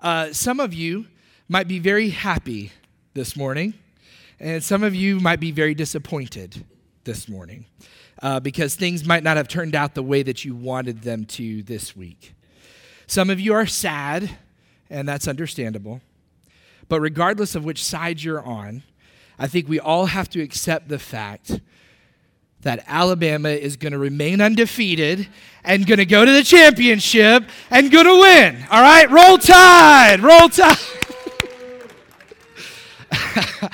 [0.00, 1.06] Uh, some of you
[1.46, 2.72] might be very happy
[3.12, 3.74] this morning,
[4.38, 6.64] and some of you might be very disappointed
[7.04, 7.66] this morning
[8.22, 11.62] uh, because things might not have turned out the way that you wanted them to
[11.64, 12.32] this week.
[13.06, 14.30] Some of you are sad,
[14.88, 16.00] and that's understandable.
[16.88, 18.82] But regardless of which side you're on,
[19.38, 21.60] I think we all have to accept the fact
[22.62, 25.28] that Alabama is going to remain undefeated
[25.64, 28.64] and going to go to the championship and going to win.
[28.70, 29.10] All right?
[29.10, 30.20] Roll Tide!
[30.20, 30.76] Roll Tide!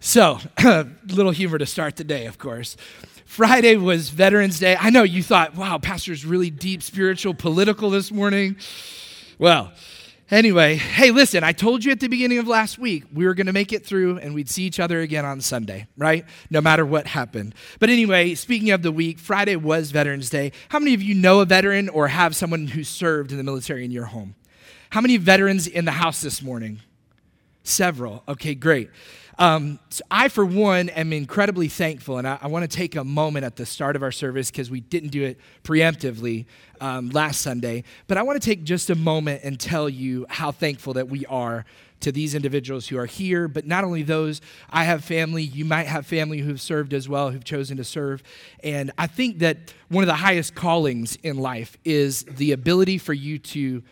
[0.00, 0.38] so,
[1.06, 2.76] little humor to start the day, of course.
[3.24, 4.76] Friday was Veterans Day.
[4.78, 8.56] I know you thought, wow, Pastor's really deep, spiritual, political this morning.
[9.38, 9.72] Well,
[10.30, 13.46] Anyway, hey, listen, I told you at the beginning of last week we were going
[13.46, 16.26] to make it through and we'd see each other again on Sunday, right?
[16.50, 17.54] No matter what happened.
[17.78, 20.52] But anyway, speaking of the week, Friday was Veterans Day.
[20.68, 23.86] How many of you know a veteran or have someone who served in the military
[23.86, 24.34] in your home?
[24.90, 26.80] How many veterans in the house this morning?
[27.62, 28.22] Several.
[28.28, 28.90] Okay, great.
[29.38, 33.04] Um, so I, for one, am incredibly thankful, and I, I want to take a
[33.04, 36.46] moment at the start of our service because we didn't do it preemptively
[36.80, 37.84] um, last Sunday.
[38.08, 41.24] But I want to take just a moment and tell you how thankful that we
[41.26, 41.64] are
[42.00, 45.86] to these individuals who are here, but not only those, I have family, you might
[45.86, 48.22] have family who've served as well, who've chosen to serve.
[48.62, 53.14] And I think that one of the highest callings in life is the ability for
[53.14, 53.82] you to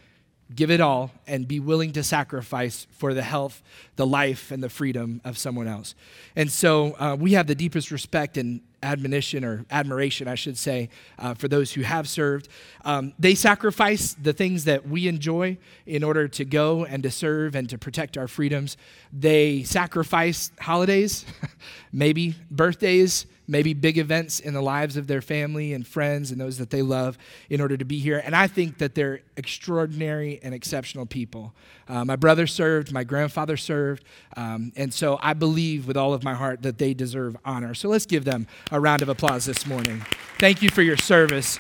[0.55, 3.63] give it all and be willing to sacrifice for the health,
[3.97, 5.95] the life, and the freedom of someone else.
[6.37, 10.89] And so uh, we have the deepest respect and admonition or admiration, I should say,
[11.19, 12.49] uh, for those who have served.
[12.85, 17.57] Um, they sacrifice the things that we enjoy in order to go and to serve
[17.57, 18.77] and to protect our freedoms.
[19.13, 21.25] They sacrifice holidays,
[21.93, 26.59] maybe birthdays, maybe big events in the lives of their family and friends and those
[26.59, 27.17] that they love
[27.51, 28.21] in order to be here.
[28.25, 31.55] And I think that they're extraordinary and exceptional people.
[31.89, 34.05] Uh, my brother served, my grandfather served,
[34.37, 37.75] um, and so I believe with all of my heart that they deserve honor.
[37.75, 40.05] So let's give them a round of applause this morning.
[40.39, 41.59] Thank you for your service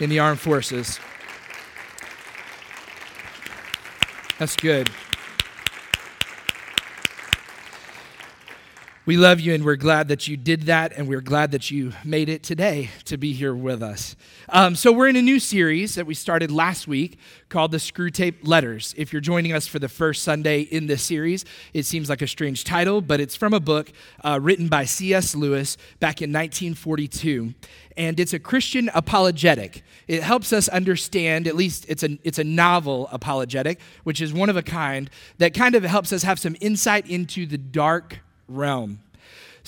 [0.00, 0.98] in the armed forces.
[4.38, 4.90] That's good.
[9.06, 11.92] We love you and we're glad that you did that, and we're glad that you
[12.02, 14.16] made it today to be here with us.
[14.48, 17.16] Um, so, we're in a new series that we started last week
[17.48, 18.96] called the Screwtape Letters.
[18.98, 22.26] If you're joining us for the first Sunday in this series, it seems like a
[22.26, 23.92] strange title, but it's from a book
[24.24, 25.36] uh, written by C.S.
[25.36, 27.54] Lewis back in 1942
[27.96, 29.82] and it's a Christian apologetic.
[30.06, 34.50] It helps us understand, at least it's a, it's a novel apologetic, which is one
[34.50, 35.08] of a kind,
[35.38, 38.18] that kind of helps us have some insight into the dark
[38.48, 39.00] realm.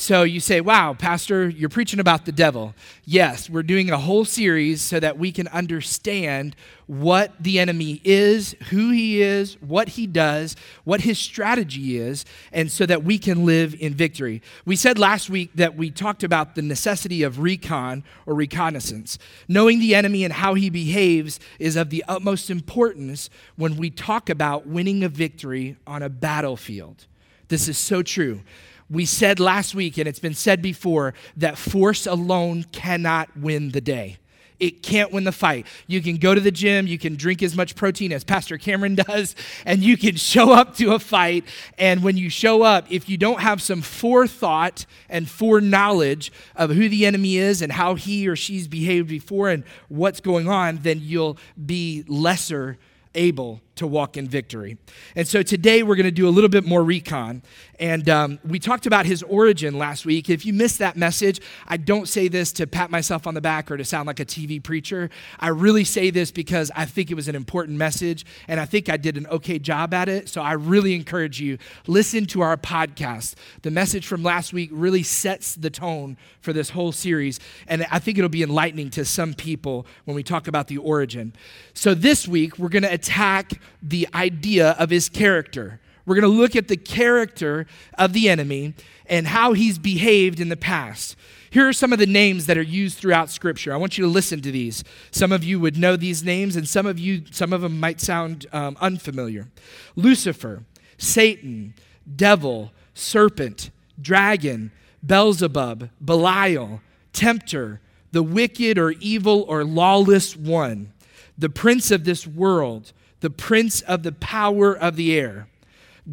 [0.01, 2.73] So you say, wow, Pastor, you're preaching about the devil.
[3.05, 6.55] Yes, we're doing a whole series so that we can understand
[6.87, 12.71] what the enemy is, who he is, what he does, what his strategy is, and
[12.71, 14.41] so that we can live in victory.
[14.65, 19.19] We said last week that we talked about the necessity of recon or reconnaissance.
[19.49, 24.31] Knowing the enemy and how he behaves is of the utmost importance when we talk
[24.31, 27.07] about winning a victory on a battlefield.
[27.49, 28.43] This is so true.
[28.91, 33.81] We said last week, and it's been said before, that force alone cannot win the
[33.81, 34.19] day.
[34.61, 35.67] It can't win the fight.
[35.87, 38.95] You can go to the gym, you can drink as much protein as Pastor Cameron
[39.07, 41.45] does, and you can show up to a fight.
[41.77, 46.89] And when you show up, if you don't have some forethought and foreknowledge of who
[46.89, 50.99] the enemy is and how he or she's behaved before and what's going on, then
[51.01, 52.79] you'll be lesser
[53.15, 54.77] able to walk in victory.
[55.17, 57.43] And so today we're going to do a little bit more recon.
[57.81, 60.29] And um, we talked about his origin last week.
[60.29, 63.71] If you missed that message, I don't say this to pat myself on the back
[63.71, 65.11] or to sound like a TV preacher.
[65.39, 68.89] I really say this because I think it was an important message and I think
[68.89, 70.29] I did an okay job at it.
[70.29, 73.35] So I really encourage you listen to our podcast.
[73.63, 77.39] The message from last week really sets the tone for this whole series
[77.69, 81.33] and I think it'll be enlightening to some people when we talk about the origin.
[81.75, 85.81] So this week we're going to attack the idea of his character.
[86.07, 87.67] We're going to look at the character
[87.99, 88.75] of the enemy
[89.07, 91.17] and how he's behaved in the past.
[91.51, 93.73] Here are some of the names that are used throughout Scripture.
[93.73, 94.85] I want you to listen to these.
[95.11, 98.01] Some of you would know these names, and some of you, some of them might
[98.01, 99.49] sound um, unfamiliar.
[99.97, 100.63] Lucifer,
[100.99, 101.75] Satan,
[102.17, 103.71] devil, serpent,
[104.01, 104.73] dragon,
[105.07, 106.81] Beelzebub, Belial,
[107.13, 107.81] tempter,
[108.13, 110.93] the wicked or evil or lawless one,
[111.37, 115.49] the prince of this world, the prince of the power of the air,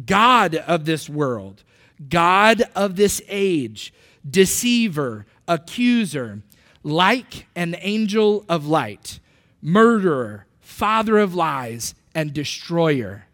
[0.04, 1.62] God of this world,
[2.08, 3.92] God of this age,
[4.28, 6.42] deceiver, accuser,
[6.82, 9.20] like an angel of light,
[9.62, 13.26] murderer, father of lies, and destroyer.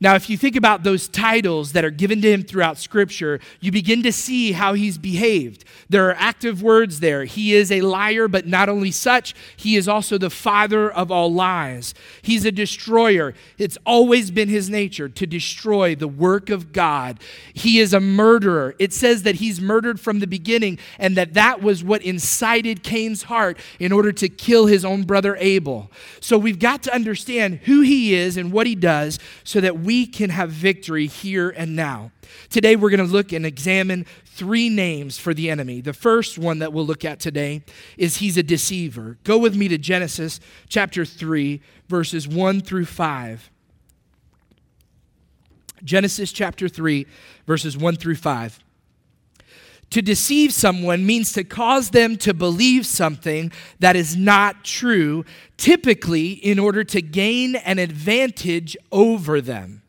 [0.00, 3.72] Now, if you think about those titles that are given to him throughout Scripture, you
[3.72, 5.64] begin to see how he's behaved.
[5.88, 7.24] There are active words there.
[7.24, 11.32] He is a liar, but not only such, he is also the father of all
[11.32, 11.94] lies.
[12.22, 13.34] He's a destroyer.
[13.58, 17.18] It's always been his nature to destroy the work of God.
[17.52, 18.76] He is a murderer.
[18.78, 23.24] It says that he's murdered from the beginning, and that that was what incited Cain's
[23.24, 25.90] heart in order to kill his own brother Abel.
[26.20, 30.04] So we've got to understand who he is and what he does so that we
[30.04, 32.10] can have victory here and now.
[32.50, 35.80] Today, we're going to look and examine three names for the enemy.
[35.80, 37.62] The first one that we'll look at today
[37.96, 39.16] is he's a deceiver.
[39.24, 43.50] Go with me to Genesis chapter 3, verses 1 through 5.
[45.82, 47.06] Genesis chapter 3,
[47.46, 48.58] verses 1 through 5.
[49.90, 55.24] To deceive someone means to cause them to believe something that is not true,
[55.56, 59.82] typically in order to gain an advantage over them.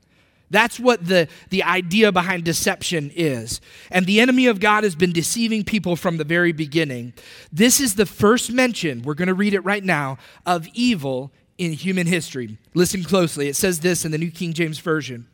[0.51, 3.61] That's what the, the idea behind deception is.
[3.91, 7.13] And the enemy of God has been deceiving people from the very beginning.
[7.51, 11.73] This is the first mention, we're going to read it right now, of evil in
[11.73, 12.57] human history.
[12.73, 13.49] Listen closely.
[13.49, 15.27] It says this in the New King James Version.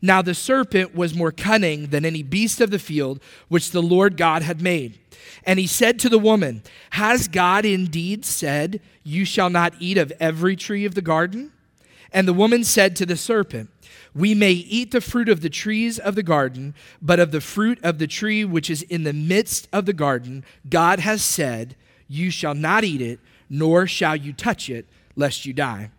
[0.00, 4.16] Now the serpent was more cunning than any beast of the field which the Lord
[4.16, 5.00] God had made.
[5.44, 10.12] And he said to the woman, Has God indeed said, You shall not eat of
[10.20, 11.52] every tree of the garden?
[12.12, 13.68] And the woman said to the serpent,
[14.14, 17.80] We may eat the fruit of the trees of the garden, but of the fruit
[17.82, 21.74] of the tree which is in the midst of the garden, God has said,
[22.06, 23.18] You shall not eat it,
[23.50, 24.86] nor shall you touch it
[25.16, 25.90] lest you die.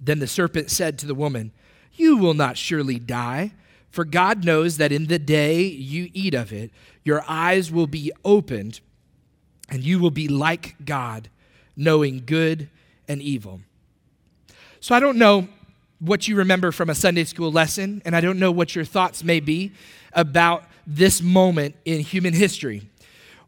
[0.00, 1.52] Then the serpent said to the woman,
[1.94, 3.52] You will not surely die,
[3.90, 6.70] for God knows that in the day you eat of it,
[7.04, 8.80] your eyes will be opened,
[9.70, 11.30] and you will be like God,
[11.76, 12.68] knowing good
[13.08, 13.60] and evil.
[14.80, 15.48] So I don't know
[16.00, 19.24] what you remember from a Sunday school lesson, and I don't know what your thoughts
[19.24, 19.72] may be
[20.12, 22.88] about this moment in human history.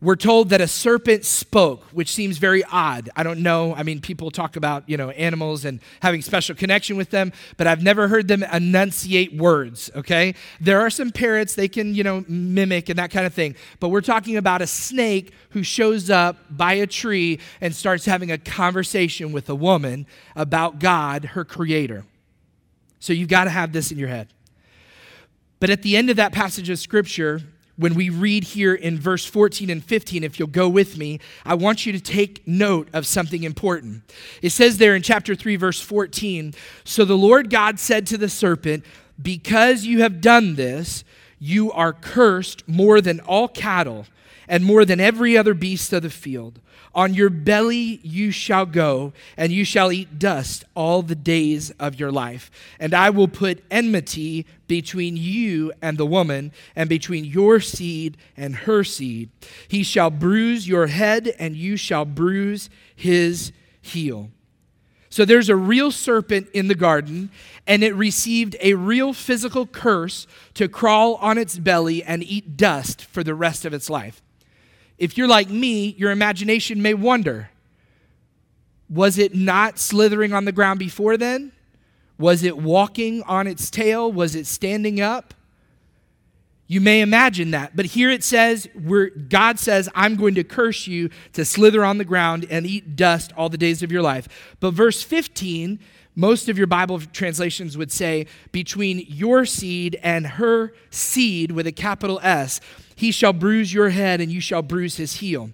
[0.02, 3.10] We're told that a serpent spoke, which seems very odd.
[3.16, 3.74] I don't know.
[3.74, 7.66] I mean, people talk about, you know, animals and having special connection with them, but
[7.66, 10.34] I've never heard them enunciate words, okay?
[10.58, 13.56] There are some parrots they can, you know, mimic and that kind of thing.
[13.78, 18.32] But we're talking about a snake who shows up by a tree and starts having
[18.32, 22.04] a conversation with a woman about God, her creator.
[23.00, 24.28] So you've got to have this in your head.
[25.58, 27.42] But at the end of that passage of scripture,
[27.80, 31.54] when we read here in verse 14 and 15, if you'll go with me, I
[31.54, 34.02] want you to take note of something important.
[34.42, 36.52] It says there in chapter 3, verse 14
[36.84, 38.84] So the Lord God said to the serpent,
[39.20, 41.04] Because you have done this,
[41.38, 44.06] you are cursed more than all cattle
[44.50, 46.60] and more than every other beast of the field.
[46.92, 52.00] On your belly you shall go, and you shall eat dust all the days of
[52.00, 52.50] your life.
[52.80, 58.56] And I will put enmity between you and the woman, and between your seed and
[58.56, 59.30] her seed.
[59.68, 64.30] He shall bruise your head, and you shall bruise his heel.
[65.10, 67.30] So there's a real serpent in the garden,
[67.68, 73.04] and it received a real physical curse to crawl on its belly and eat dust
[73.04, 74.20] for the rest of its life.
[75.00, 77.50] If you're like me, your imagination may wonder
[78.88, 81.52] was it not slithering on the ground before then?
[82.18, 84.12] Was it walking on its tail?
[84.12, 85.32] Was it standing up?
[86.66, 88.68] You may imagine that, but here it says,
[89.28, 93.32] God says, I'm going to curse you to slither on the ground and eat dust
[93.36, 94.54] all the days of your life.
[94.60, 95.80] But verse 15,
[96.14, 101.72] most of your Bible translations would say, between your seed and her seed with a
[101.72, 102.60] capital S.
[103.00, 105.48] He shall bruise your head and you shall bruise his heel.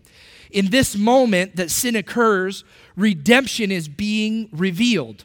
[0.50, 2.64] In this moment that sin occurs,
[2.96, 5.22] redemption is being revealed.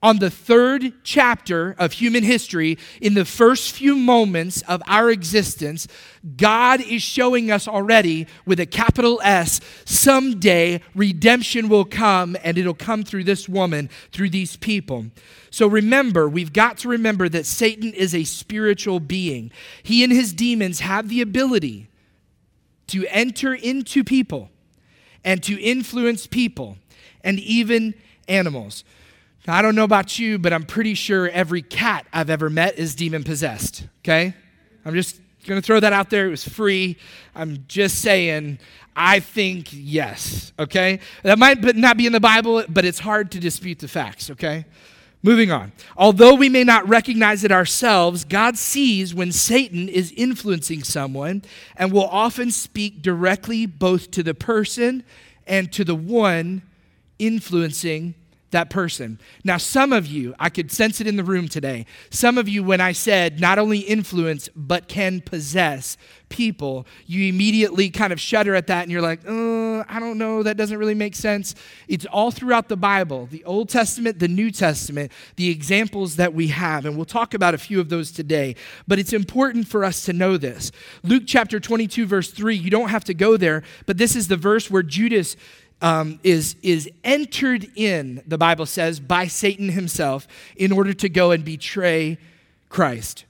[0.00, 5.88] On the third chapter of human history, in the first few moments of our existence,
[6.36, 12.74] God is showing us already with a capital S someday redemption will come and it'll
[12.74, 15.06] come through this woman, through these people.
[15.50, 19.50] So remember, we've got to remember that Satan is a spiritual being.
[19.82, 21.88] He and his demons have the ability
[22.88, 24.50] to enter into people
[25.24, 26.76] and to influence people
[27.24, 27.94] and even
[28.28, 28.84] animals.
[29.46, 32.78] Now, I don't know about you, but I'm pretty sure every cat I've ever met
[32.78, 34.34] is demon possessed, okay?
[34.84, 36.26] I'm just going to throw that out there.
[36.26, 36.98] It was free.
[37.34, 38.58] I'm just saying,
[38.94, 41.00] I think yes, okay?
[41.22, 44.66] That might not be in the Bible, but it's hard to dispute the facts, okay?
[45.22, 45.72] Moving on.
[45.96, 51.42] Although we may not recognize it ourselves, God sees when Satan is influencing someone
[51.76, 55.02] and will often speak directly both to the person
[55.46, 56.62] and to the one
[57.18, 58.14] influencing
[58.50, 59.20] that person.
[59.44, 61.86] Now, some of you, I could sense it in the room today.
[62.10, 65.96] Some of you, when I said not only influence, but can possess
[66.28, 70.42] people, you immediately kind of shudder at that and you're like, uh, I don't know,
[70.42, 71.54] that doesn't really make sense.
[71.88, 76.48] It's all throughout the Bible, the Old Testament, the New Testament, the examples that we
[76.48, 76.84] have.
[76.84, 78.56] And we'll talk about a few of those today.
[78.86, 80.70] But it's important for us to know this.
[81.02, 84.36] Luke chapter 22, verse 3, you don't have to go there, but this is the
[84.36, 85.36] verse where Judas
[85.80, 91.30] um, is, is entered in, the Bible says, by Satan himself in order to go
[91.30, 92.18] and betray
[92.68, 93.24] Christ.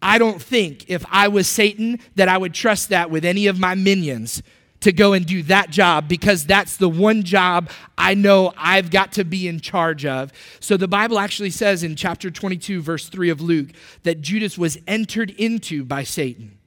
[0.00, 3.58] I don't think if I was Satan that I would trust that with any of
[3.58, 4.42] my minions
[4.80, 9.12] to go and do that job because that's the one job I know I've got
[9.12, 10.32] to be in charge of.
[10.58, 13.68] So the Bible actually says in chapter 22, verse 3 of Luke,
[14.02, 16.58] that Judas was entered into by Satan.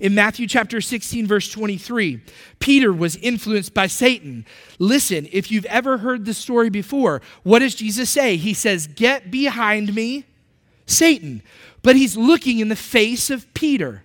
[0.00, 2.20] In Matthew chapter 16, verse 23,
[2.58, 4.46] Peter was influenced by Satan.
[4.78, 8.36] Listen, if you've ever heard the story before, what does Jesus say?
[8.36, 10.24] He says, Get behind me,
[10.86, 11.42] Satan.
[11.82, 14.02] But he's looking in the face of Peter.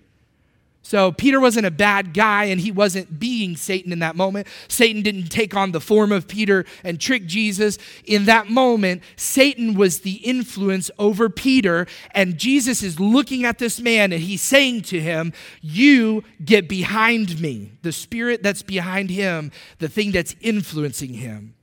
[0.86, 4.46] So Peter wasn't a bad guy and he wasn't being Satan in that moment.
[4.68, 7.78] Satan didn't take on the form of Peter and trick Jesus.
[8.04, 13.80] In that moment, Satan was the influence over Peter and Jesus is looking at this
[13.80, 19.52] man and he's saying to him, "You get behind me." The spirit that's behind him,
[19.78, 21.54] the thing that's influencing him.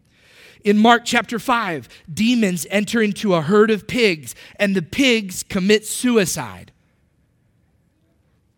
[0.63, 5.85] In Mark chapter 5, demons enter into a herd of pigs and the pigs commit
[5.85, 6.71] suicide.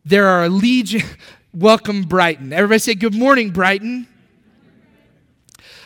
[0.06, 1.04] There are a legion.
[1.54, 2.52] Welcome, Brighton.
[2.52, 4.08] Everybody say, Good morning, Brighton.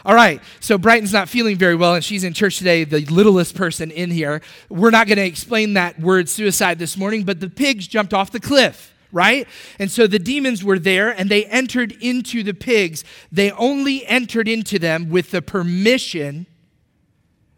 [0.05, 3.55] All right, so Brighton's not feeling very well, and she's in church today, the littlest
[3.55, 4.41] person in here.
[4.69, 8.31] We're not going to explain that word suicide this morning, but the pigs jumped off
[8.31, 9.45] the cliff, right?
[9.79, 13.03] And so the demons were there, and they entered into the pigs.
[13.33, 16.47] They only entered into them with the permission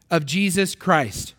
[0.09, 1.35] of Jesus Christ.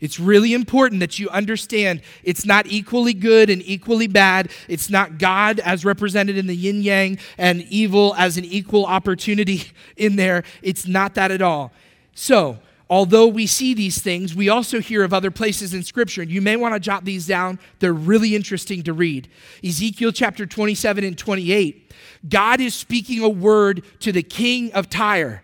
[0.00, 4.50] It's really important that you understand it's not equally good and equally bad.
[4.66, 9.64] It's not God as represented in the yin yang and evil as an equal opportunity
[9.96, 10.42] in there.
[10.62, 11.72] It's not that at all.
[12.14, 16.22] So, although we see these things, we also hear of other places in Scripture.
[16.22, 19.28] And you may want to jot these down, they're really interesting to read.
[19.62, 21.92] Ezekiel chapter 27 and 28.
[22.28, 25.42] God is speaking a word to the king of Tyre,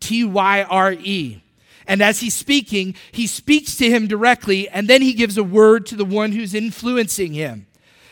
[0.00, 1.42] T Y R E.
[1.88, 5.86] And as he's speaking, he speaks to him directly, and then he gives a word
[5.86, 7.66] to the one who's influencing him.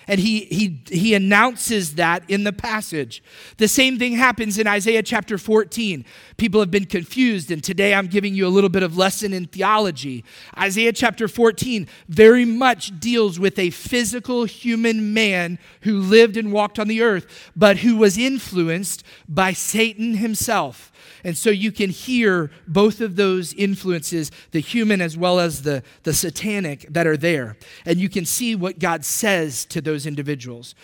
[0.08, 3.24] And he, he, he announces that in the passage.
[3.56, 6.04] The same thing happens in Isaiah chapter 14.
[6.36, 9.46] People have been confused, and today I'm giving you a little bit of lesson in
[9.46, 10.24] theology.
[10.56, 16.78] Isaiah chapter 14 very much deals with a physical human man who lived and walked
[16.78, 20.92] on the earth, but who was influenced by Satan himself.
[21.26, 25.82] And so you can hear both of those influences, the human as well as the,
[26.04, 27.56] the satanic, that are there.
[27.84, 30.76] And you can see what God says to those individuals.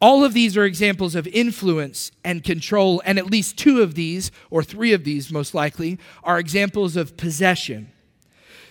[0.00, 4.30] All of these are examples of influence and control, and at least two of these,
[4.48, 7.91] or three of these most likely, are examples of possession.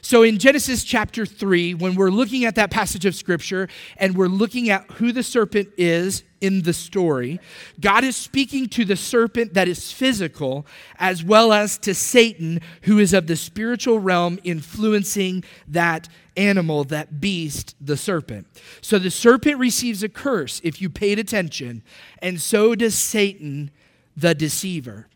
[0.02, 4.28] So in Genesis chapter 3, when we're looking at that passage of scripture and we're
[4.28, 7.40] looking at who the serpent is in the story,
[7.80, 10.66] God is speaking to the serpent that is physical
[10.98, 17.22] as well as to Satan, who is of the spiritual realm, influencing that animal, that
[17.22, 18.48] beast, the serpent.
[18.82, 21.84] So the serpent receives a curse if you paid attention,
[22.20, 23.70] and so does Satan,
[24.18, 25.08] the deceiver.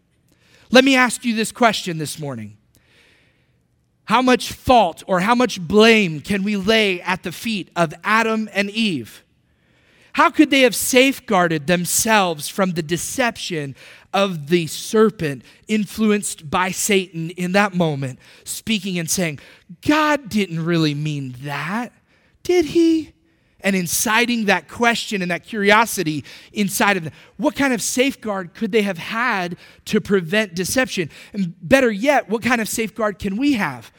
[0.69, 2.57] Let me ask you this question this morning.
[4.05, 8.49] How much fault or how much blame can we lay at the feet of Adam
[8.53, 9.23] and Eve?
[10.13, 13.75] How could they have safeguarded themselves from the deception
[14.13, 19.39] of the serpent influenced by Satan in that moment, speaking and saying,
[19.85, 21.91] God didn't really mean that,
[22.43, 23.14] did he?
[23.65, 27.13] And inciting that question and that curiosity inside of them.
[27.37, 31.09] What kind of safeguard could they have had to prevent deception?
[31.33, 33.91] And better yet, what kind of safeguard can we have?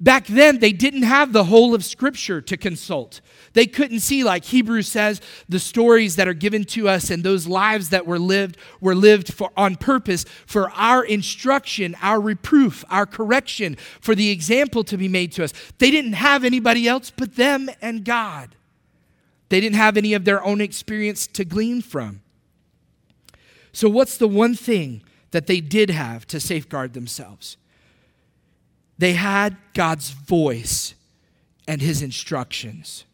[0.00, 3.20] Back then, they didn't have the whole of Scripture to consult.
[3.52, 7.46] They couldn't see, like Hebrews says, the stories that are given to us and those
[7.46, 13.06] lives that were lived were lived for, on purpose for our instruction, our reproof, our
[13.06, 15.52] correction, for the example to be made to us.
[15.78, 18.56] They didn't have anybody else but them and God.
[19.54, 22.22] They didn't have any of their own experience to glean from.
[23.72, 27.56] So, what's the one thing that they did have to safeguard themselves?
[28.98, 30.96] They had God's voice
[31.68, 33.04] and his instructions.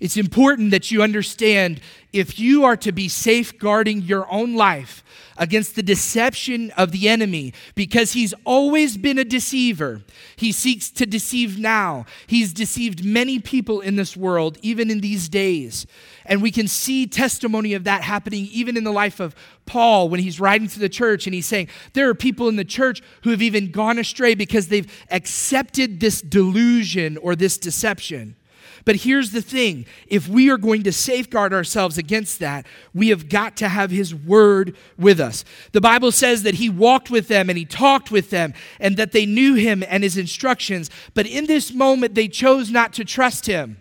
[0.00, 1.80] It's important that you understand
[2.12, 5.04] if you are to be safeguarding your own life
[5.36, 10.02] against the deception of the enemy, because he's always been a deceiver.
[10.36, 12.06] He seeks to deceive now.
[12.26, 15.86] He's deceived many people in this world, even in these days.
[16.24, 19.34] And we can see testimony of that happening even in the life of
[19.66, 22.64] Paul when he's writing to the church and he's saying, There are people in the
[22.64, 28.36] church who have even gone astray because they've accepted this delusion or this deception.
[28.84, 33.28] But here's the thing if we are going to safeguard ourselves against that, we have
[33.28, 35.44] got to have His Word with us.
[35.72, 39.12] The Bible says that He walked with them and He talked with them and that
[39.12, 43.46] they knew Him and His instructions, but in this moment they chose not to trust
[43.46, 43.80] Him.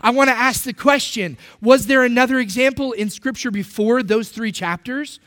[0.00, 4.52] I want to ask the question Was there another example in Scripture before those three
[4.52, 5.20] chapters?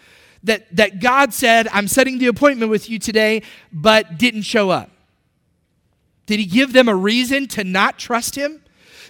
[0.44, 3.42] That, that God said, I'm setting the appointment with you today,
[3.74, 4.92] but didn't show up?
[6.28, 8.62] Did he give them a reason to not trust him?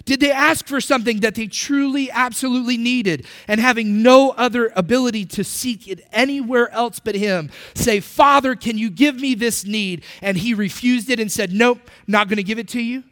[0.04, 5.24] Did they ask for something that they truly, absolutely needed and having no other ability
[5.26, 7.50] to seek it anywhere else but Him?
[7.74, 10.04] Say, Father, can you give me this need?
[10.20, 13.04] And He refused it and said, Nope, not going to give it to you.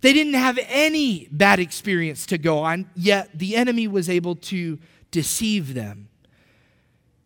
[0.00, 4.78] They didn't have any bad experience to go on, yet the enemy was able to
[5.10, 6.08] deceive them.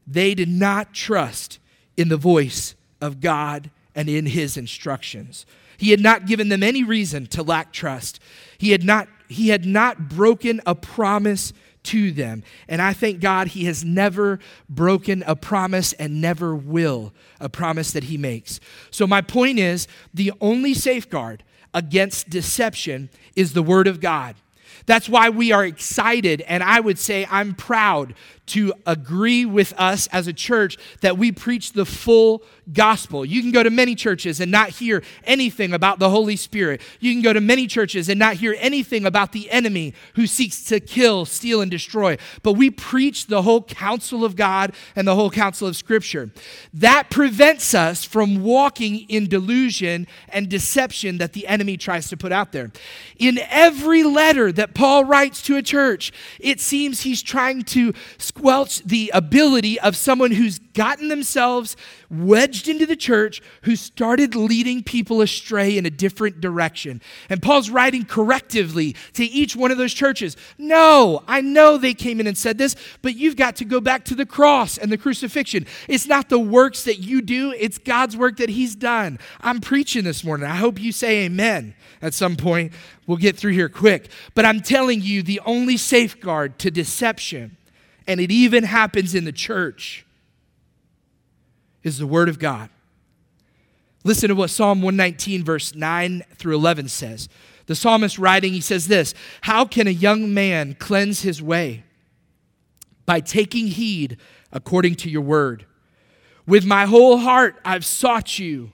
[0.07, 1.59] They did not trust
[1.97, 5.47] in the voice of God and in His instructions.
[5.77, 8.21] He had not given them any reason to lack trust.
[8.59, 11.53] He had not, he had not broken a promise
[11.85, 12.43] to them.
[12.69, 14.39] And I thank God he has never
[14.69, 18.59] broken a promise and never will a promise that he makes.
[18.91, 24.37] So, my point is the only safeguard against deception is the Word of God.
[24.87, 28.15] That's why we are excited, and I would say I'm proud
[28.47, 33.25] to agree with us as a church that we preach the full gospel.
[33.25, 36.81] You can go to many churches and not hear anything about the Holy Spirit.
[37.01, 40.65] You can go to many churches and not hear anything about the enemy who seeks
[40.65, 42.17] to kill, steal, and destroy.
[42.43, 46.31] But we preach the whole counsel of God and the whole counsel of Scripture.
[46.73, 52.33] That prevents us from walking in delusion and deception that the enemy tries to put
[52.33, 52.71] out there.
[53.19, 57.93] In every letter that Paul writes to a church, it seems he's trying to
[58.37, 61.77] squelch the ability of someone who's gotten themselves
[62.11, 67.01] wedged into the church, who started leading people astray in a different direction.
[67.29, 70.37] And Paul's writing correctively to each one of those churches.
[70.59, 74.05] No, I know they came in and said this, but you've got to go back
[74.07, 75.67] to the cross and the crucifixion.
[75.89, 79.21] It's not the works that you do, it's God's work that He's done.
[79.43, 80.49] I'm preaching this morning.
[80.49, 82.73] I hope you say amen at some point.
[83.07, 84.09] We'll get through here quick.
[84.35, 87.57] But I'm telling you, the only safeguard to deception
[88.07, 90.05] and it even happens in the church,
[91.83, 92.71] is the Word of God.
[94.05, 97.29] Listen to what Psalm 119, verse 9 through 11 says.
[97.67, 101.85] The psalmist writing, he says this How can a young man cleanse his way?
[103.07, 104.19] By taking heed
[104.53, 105.67] according to your word.
[106.47, 108.73] With my whole heart I've sought you.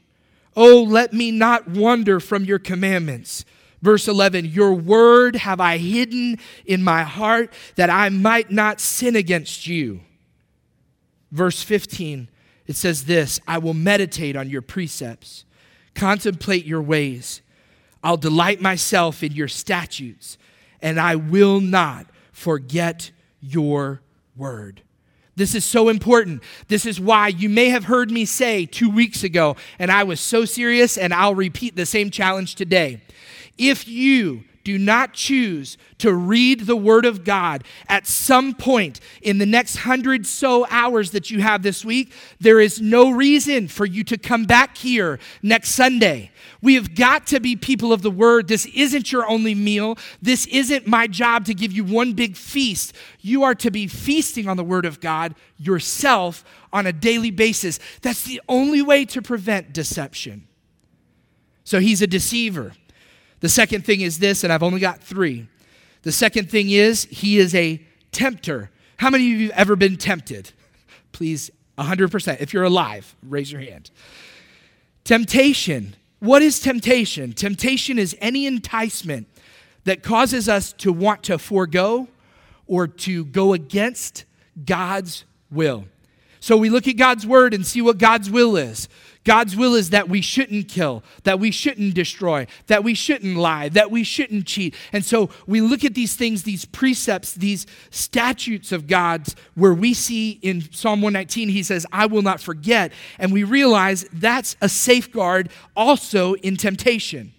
[0.57, 3.45] Oh, let me not wander from your commandments.
[3.83, 9.16] Verse 11, Your word have I hidden in my heart that I might not sin
[9.16, 10.01] against you.
[11.31, 12.29] Verse 15,
[12.66, 15.45] it says this I will meditate on your precepts,
[15.95, 17.43] contemplate your ways.
[18.03, 20.38] I'll delight myself in your statutes,
[20.81, 24.01] and I will not forget your
[24.37, 24.83] word.
[25.37, 26.43] This is so important.
[26.69, 30.21] This is why you may have heard me say two weeks ago, and I was
[30.21, 33.03] so serious, and I'll repeat the same challenge today.
[33.59, 39.39] If you do not choose to read the Word of God at some point in
[39.39, 43.87] the next hundred so hours that you have this week, there is no reason for
[43.87, 46.31] you to come back here next Sunday.
[46.63, 48.49] We have got to be people of the Word.
[48.49, 49.97] This isn't your only meal.
[50.21, 52.93] This isn't my job to give you one big feast.
[53.21, 57.79] You are to be feasting on the Word of God yourself on a daily basis.
[58.03, 60.47] That's the only way to prevent deception.
[61.65, 62.73] So he's a deceiver.
[63.40, 65.48] The second thing is this, and I've only got three.
[66.03, 68.70] The second thing is he is a tempter.
[68.98, 70.53] How many of you have ever been tempted?
[71.12, 72.40] Please, 100%.
[72.40, 73.90] If you're alive, raise your hand.
[75.05, 75.96] Temptation.
[76.18, 77.33] What is temptation?
[77.33, 79.26] Temptation is any enticement
[79.85, 82.09] that causes us to want to forego
[82.66, 84.24] or to go against
[84.64, 85.87] God's will.
[86.40, 88.88] So we look at God's word and see what God's will is.
[89.24, 93.68] God's will is that we shouldn't kill, that we shouldn't destroy, that we shouldn't lie,
[93.68, 94.74] that we shouldn't cheat.
[94.92, 99.92] And so we look at these things, these precepts, these statutes of God's, where we
[99.92, 102.92] see in Psalm 119, he says, I will not forget.
[103.18, 107.35] And we realize that's a safeguard also in temptation.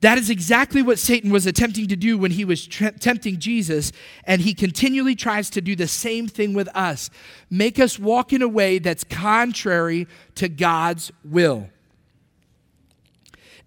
[0.00, 3.92] That is exactly what Satan was attempting to do when he was tempting Jesus,
[4.24, 7.10] and he continually tries to do the same thing with us
[7.50, 11.68] make us walk in a way that's contrary to God's will.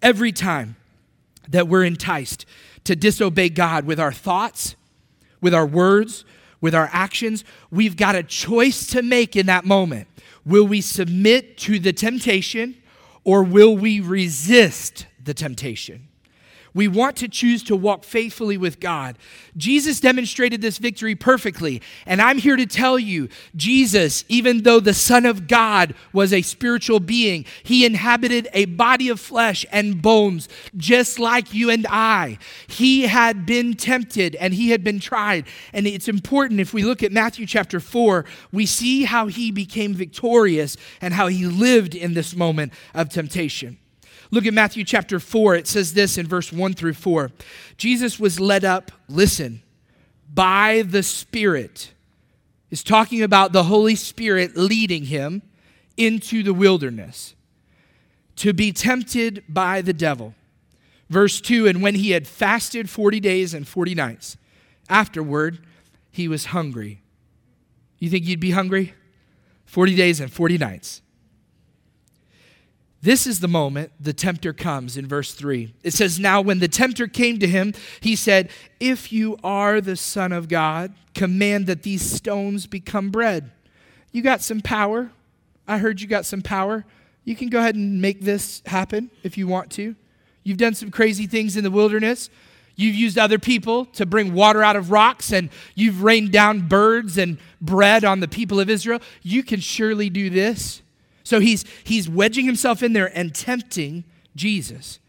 [0.02, 0.76] Every time
[1.48, 2.46] that we're enticed
[2.84, 4.74] to disobey God with our thoughts,
[5.40, 6.24] with our words,
[6.60, 10.08] with our actions, we've got a choice to make in that moment.
[10.44, 12.74] Will we submit to the temptation
[13.22, 16.08] or will we resist the temptation?
[16.74, 19.16] We want to choose to walk faithfully with God.
[19.56, 21.80] Jesus demonstrated this victory perfectly.
[22.04, 26.42] And I'm here to tell you Jesus, even though the Son of God was a
[26.42, 32.38] spiritual being, he inhabited a body of flesh and bones, just like you and I.
[32.66, 35.46] He had been tempted and he had been tried.
[35.72, 39.94] And it's important if we look at Matthew chapter 4, we see how he became
[39.94, 43.78] victorious and how he lived in this moment of temptation.
[44.34, 45.54] Look at Matthew chapter 4.
[45.54, 47.30] It says this in verse 1 through 4.
[47.76, 49.62] Jesus was led up, listen,
[50.32, 51.92] by the Spirit.
[52.68, 55.42] Is talking about the Holy Spirit leading him
[55.96, 57.36] into the wilderness
[58.34, 60.34] to be tempted by the devil.
[61.08, 64.36] Verse 2 And when he had fasted 40 days and 40 nights,
[64.88, 65.64] afterward
[66.10, 67.02] he was hungry.
[68.00, 68.94] You think you'd be hungry?
[69.66, 71.02] 40 days and 40 nights.
[73.04, 75.74] This is the moment the tempter comes in verse 3.
[75.82, 78.48] It says, Now when the tempter came to him, he said,
[78.80, 83.50] If you are the Son of God, command that these stones become bread.
[84.10, 85.10] You got some power.
[85.68, 86.86] I heard you got some power.
[87.24, 89.94] You can go ahead and make this happen if you want to.
[90.42, 92.30] You've done some crazy things in the wilderness.
[92.74, 97.18] You've used other people to bring water out of rocks, and you've rained down birds
[97.18, 99.00] and bread on the people of Israel.
[99.20, 100.80] You can surely do this.
[101.24, 104.04] So he's, he's wedging himself in there and tempting
[104.36, 105.00] Jesus.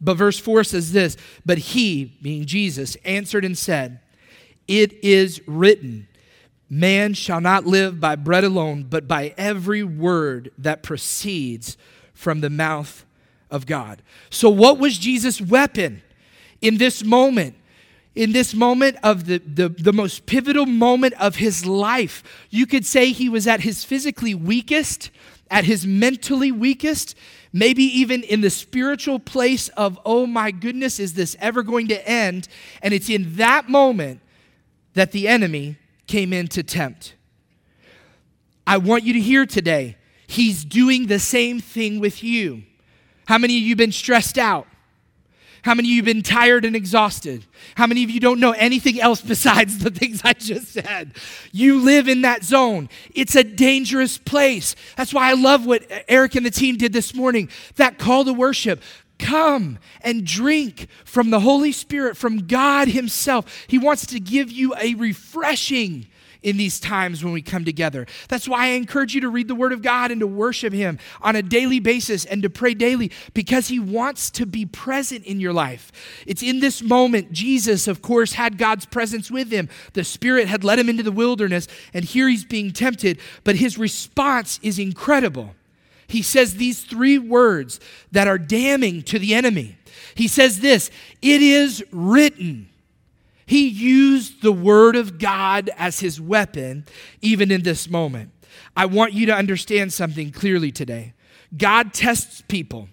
[0.00, 4.00] But verse 4 says this But he, being Jesus, answered and said,
[4.68, 6.06] It is written,
[6.68, 11.76] Man shall not live by bread alone, but by every word that proceeds
[12.12, 13.04] from the mouth
[13.50, 14.02] of God.
[14.30, 16.02] So, what was Jesus' weapon
[16.60, 17.56] in this moment?
[18.14, 22.86] In this moment of the, the, the most pivotal moment of his life, you could
[22.86, 25.10] say he was at his physically weakest
[25.50, 27.14] at his mentally weakest,
[27.52, 32.08] maybe even in the spiritual place of, oh my goodness, is this ever going to
[32.08, 32.48] end?
[32.82, 34.20] And it's in that moment
[34.94, 37.14] that the enemy came in to tempt.
[38.66, 42.64] I want you to hear today, he's doing the same thing with you.
[43.26, 44.66] How many of you been stressed out?
[45.66, 47.44] How many of you have been tired and exhausted?
[47.74, 51.16] How many of you don't know anything else besides the things I just said?
[51.50, 52.88] You live in that zone.
[53.12, 54.76] It's a dangerous place.
[54.96, 58.32] That's why I love what Eric and the team did this morning that call to
[58.32, 58.80] worship.
[59.18, 63.64] Come and drink from the Holy Spirit, from God Himself.
[63.66, 66.06] He wants to give you a refreshing
[66.46, 68.06] in these times when we come together.
[68.28, 71.00] That's why I encourage you to read the Word of God and to worship Him
[71.20, 75.40] on a daily basis and to pray daily because He wants to be present in
[75.40, 75.90] your life.
[76.24, 79.68] It's in this moment, Jesus, of course, had God's presence with him.
[79.94, 83.76] The Spirit had led him into the wilderness, and here he's being tempted, but his
[83.76, 85.54] response is incredible.
[86.06, 87.80] He says these three words
[88.12, 89.78] that are damning to the enemy.
[90.14, 92.68] He says this, It is written.
[93.46, 96.84] He used the Word of God as his weapon,
[97.22, 98.32] even in this moment.
[98.76, 101.14] I want you to understand something clearly today.
[101.56, 102.88] God tests people.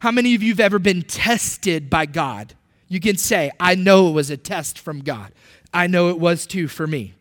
[0.00, 2.54] How many of you have ever been tested by God?
[2.86, 5.32] You can say, I know it was a test from God.
[5.74, 7.14] I know it was too for me.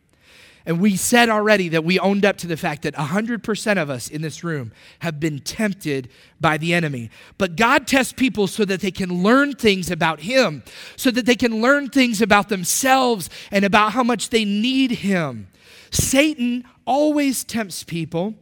[0.68, 4.10] And we said already that we owned up to the fact that 100% of us
[4.10, 6.10] in this room have been tempted
[6.42, 7.10] by the enemy.
[7.38, 10.64] But God tests people so that they can learn things about Him,
[10.98, 15.48] so that they can learn things about themselves and about how much they need Him.
[15.90, 18.36] Satan always tempts people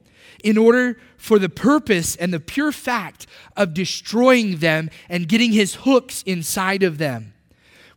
[0.44, 5.76] in order for the purpose and the pure fact of destroying them and getting his
[5.76, 7.34] hooks inside of them.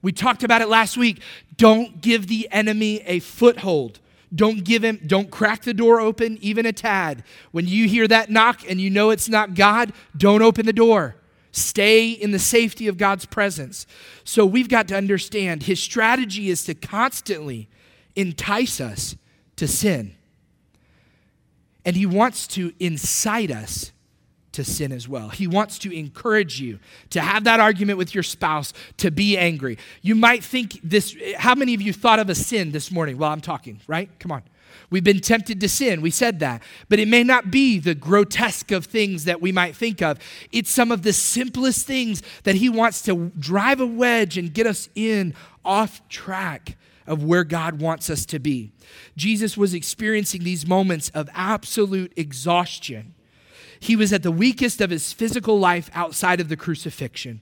[0.03, 1.23] We talked about it last week.
[1.57, 4.01] Don't give the enemy a foothold.
[4.35, 7.25] Don't give him, don't crack the door open even a tad.
[7.51, 11.17] When you hear that knock and you know it's not God, don't open the door.
[11.51, 13.87] Stay in the safety of God's presence.
[14.25, 17.69] So we've got to understand his strategy is to constantly
[18.14, 19.17] entice us
[19.57, 20.14] to sin.
[21.85, 23.93] And he wants to incite us
[24.59, 25.29] to sin as well.
[25.29, 29.79] He wants to encourage you to have that argument with your spouse, to be angry.
[30.03, 33.33] You might think this, how many of you thought of a sin this morning while
[33.33, 34.11] I'm talking, right?
[34.18, 34.42] Come on.
[34.90, 36.01] We've been tempted to sin.
[36.01, 36.64] We said that.
[36.88, 40.18] But it may not be the grotesque of things that we might think of.
[40.51, 44.66] It's some of the simplest things that He wants to drive a wedge and get
[44.66, 48.73] us in off track of where God wants us to be.
[49.16, 53.14] Jesus was experiencing these moments of absolute exhaustion.
[53.81, 57.41] He was at the weakest of his physical life outside of the crucifixion.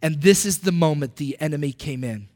[0.00, 2.28] And this is the moment the enemy came in.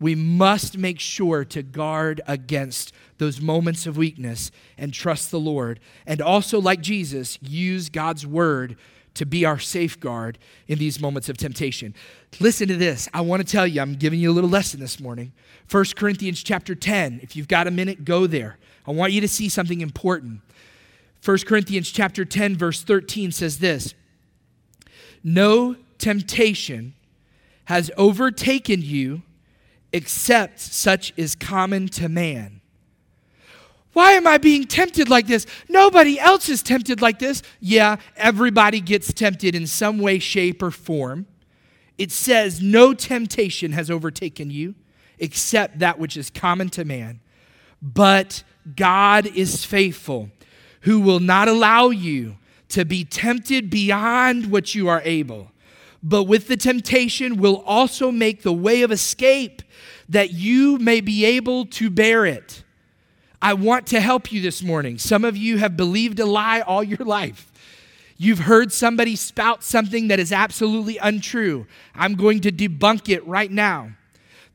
[0.00, 5.80] We must make sure to guard against those moments of weakness and trust the Lord.
[6.06, 8.76] And also, like Jesus, use God's word
[9.14, 11.94] to be our safeguard in these moments of temptation.
[12.38, 13.08] Listen to this.
[13.12, 15.32] I want to tell you, I'm giving you a little lesson this morning.
[15.68, 17.18] 1 Corinthians chapter 10.
[17.20, 18.58] If you've got a minute, go there.
[18.86, 20.40] I want you to see something important.
[21.24, 23.94] 1 Corinthians chapter 10 verse 13 says this.
[25.22, 26.94] No temptation
[27.64, 29.22] has overtaken you
[29.92, 32.60] except such is common to man.
[33.92, 35.46] Why am I being tempted like this?
[35.68, 37.42] Nobody else is tempted like this.
[37.58, 41.26] Yeah, everybody gets tempted in some way, shape, or form.
[41.96, 44.76] It says, No temptation has overtaken you
[45.18, 47.20] except that which is common to man.
[47.82, 48.44] But
[48.76, 50.30] God is faithful,
[50.82, 52.36] who will not allow you
[52.68, 55.50] to be tempted beyond what you are able
[56.02, 59.62] but with the temptation will also make the way of escape
[60.08, 62.62] that you may be able to bear it.
[63.42, 64.98] I want to help you this morning.
[64.98, 67.52] Some of you have believed a lie all your life.
[68.16, 71.66] You've heard somebody spout something that is absolutely untrue.
[71.94, 73.92] I'm going to debunk it right now.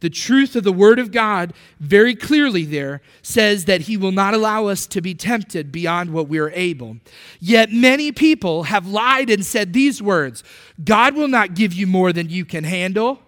[0.03, 4.33] The truth of the Word of God, very clearly there, says that He will not
[4.33, 6.97] allow us to be tempted beyond what we are able.
[7.39, 10.43] Yet many people have lied and said these words
[10.83, 13.21] God will not give you more than you can handle.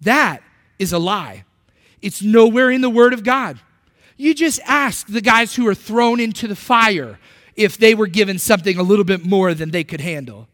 [0.00, 0.42] That
[0.80, 1.44] is a lie.
[2.02, 3.60] It's nowhere in the Word of God.
[4.16, 7.20] You just ask the guys who are thrown into the fire
[7.54, 10.48] if they were given something a little bit more than they could handle.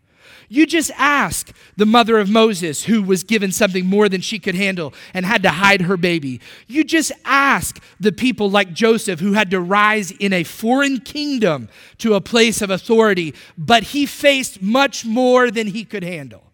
[0.49, 4.55] You just ask the mother of Moses, who was given something more than she could
[4.55, 6.41] handle and had to hide her baby.
[6.67, 11.69] You just ask the people like Joseph, who had to rise in a foreign kingdom
[11.99, 16.45] to a place of authority, but he faced much more than he could handle.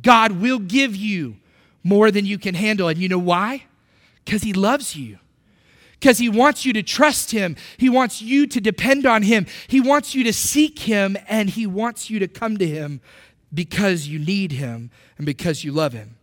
[0.00, 1.36] God will give you
[1.82, 2.88] more than you can handle.
[2.88, 3.64] And you know why?
[4.24, 5.18] Because he loves you
[6.00, 7.56] because he wants you to trust him.
[7.76, 9.46] He wants you to depend on him.
[9.66, 13.00] He wants you to seek him, and he wants you to come to him
[13.52, 16.16] because you need him and because you love him.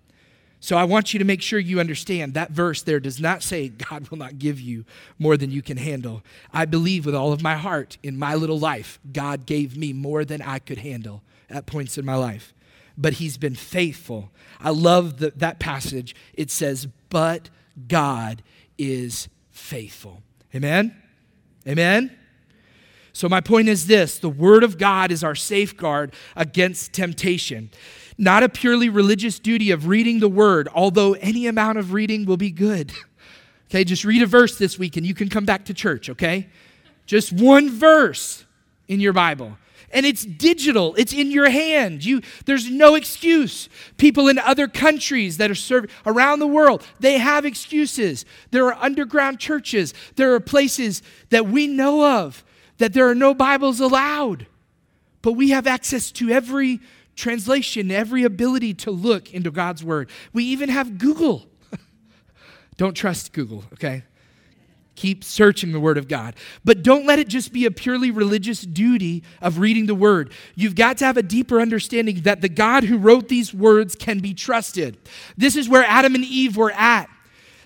[0.59, 3.69] So I want you to make sure you understand that verse there does not say
[3.69, 4.83] God will not give you
[5.19, 6.23] more than you can handle.
[6.51, 10.25] I believe with all of my heart in my little life, God gave me more
[10.25, 12.51] than I could handle at points in my life.
[12.97, 14.31] But he's been faithful.
[14.59, 16.15] I love the, that passage.
[16.33, 17.49] It says, But
[17.87, 18.41] God
[18.77, 20.21] is faithful.
[20.53, 20.95] Amen?
[21.67, 22.15] Amen?
[23.13, 27.71] So, my point is this the Word of God is our safeguard against temptation.
[28.17, 32.37] Not a purely religious duty of reading the Word, although any amount of reading will
[32.37, 32.91] be good.
[33.71, 36.47] Okay, just read a verse this week and you can come back to church, okay?
[37.07, 38.45] Just one verse
[38.87, 39.57] in your Bible
[39.95, 40.93] and it's digital.
[40.97, 42.03] It's in your hand.
[42.03, 43.69] You, there's no excuse.
[43.95, 48.25] People in other countries that are serving around the world, they have excuses.
[48.51, 49.93] There are underground churches.
[50.17, 52.43] There are places that we know of
[52.77, 54.47] that there are no Bibles allowed.
[55.21, 56.81] But we have access to every
[57.15, 60.09] translation, every ability to look into God's Word.
[60.33, 61.47] We even have Google.
[62.77, 64.03] Don't trust Google, okay?
[64.95, 66.35] Keep searching the Word of God.
[66.63, 70.31] But don't let it just be a purely religious duty of reading the Word.
[70.55, 74.19] You've got to have a deeper understanding that the God who wrote these words can
[74.19, 74.97] be trusted.
[75.37, 77.09] This is where Adam and Eve were at.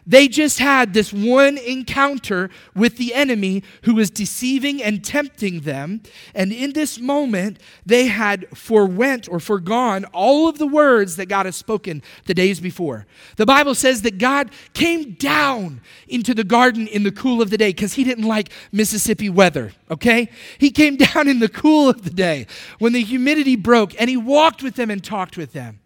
[0.10, 6.02] They just had this one encounter with the enemy who was deceiving and tempting them.
[6.34, 11.46] And in this moment, they had forwent or forgone all of the words that God
[11.46, 13.06] has spoken the days before.
[13.36, 17.58] The Bible says that God came down into the garden in the cool of the
[17.58, 20.32] day because he didn't like Mississippi weather, okay?
[20.58, 22.48] He came down in the cool of the day
[22.80, 25.82] when the humidity broke and he walked with them and talked with them.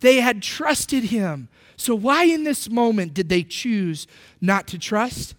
[0.00, 4.08] They had trusted him so, why in this moment did they choose
[4.40, 5.36] not to trust?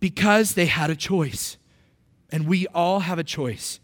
[0.00, 1.56] Because they had a choice.
[2.30, 3.80] And we all have a choice.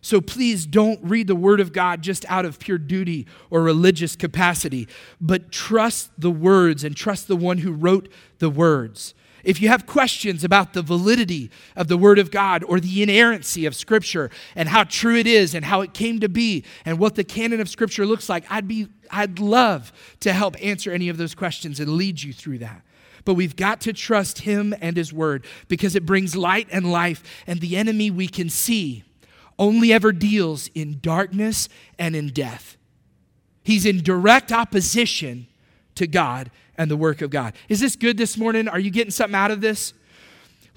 [0.00, 4.16] So please don't read the Word of God just out of pure duty or religious
[4.16, 4.86] capacity,
[5.18, 9.14] but trust the words and trust the one who wrote the words.
[9.44, 13.66] If you have questions about the validity of the Word of God or the inerrancy
[13.66, 17.14] of Scripture and how true it is and how it came to be and what
[17.14, 21.18] the canon of Scripture looks like, I'd, be, I'd love to help answer any of
[21.18, 22.82] those questions and lead you through that.
[23.24, 27.22] But we've got to trust him and his word because it brings light and life,
[27.46, 29.04] and the enemy we can see
[29.58, 32.76] only ever deals in darkness and in death.
[33.62, 35.46] He's in direct opposition
[35.96, 37.54] to God and the work of God.
[37.68, 38.68] Is this good this morning?
[38.68, 39.94] Are you getting something out of this?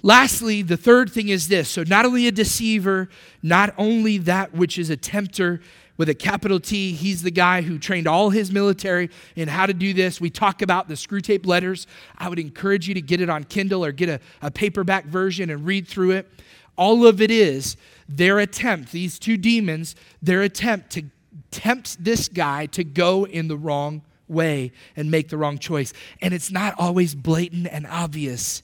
[0.03, 1.69] Lastly, the third thing is this.
[1.69, 3.09] So, not only a deceiver,
[3.41, 5.59] not only that which is a tempter
[5.97, 9.73] with a capital T, he's the guy who trained all his military in how to
[9.73, 10.21] do this.
[10.21, 11.87] We talk about the Screwtape letters.
[12.17, 15.49] I would encourage you to get it on Kindle or get a, a paperback version
[15.49, 16.29] and read through it.
[16.77, 17.75] All of it is
[18.07, 21.05] their attempt, these two demons, their attempt to
[21.49, 25.93] tempt this guy to go in the wrong way and make the wrong choice.
[26.21, 28.63] And it's not always blatant and obvious,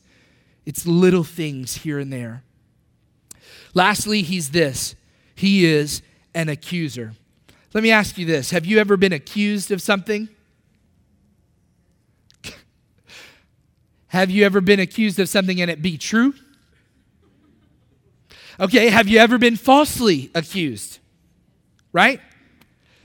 [0.66, 2.44] it's little things here and there.
[3.74, 4.96] Lastly, he's this
[5.36, 6.02] he is
[6.34, 7.14] an accuser.
[7.74, 10.30] Let me ask you this Have you ever been accused of something?
[14.08, 16.34] Have you ever been accused of something and it be true?
[18.60, 21.00] Okay, have you ever been falsely accused?
[21.92, 22.22] Right?